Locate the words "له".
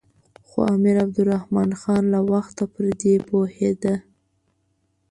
2.13-2.19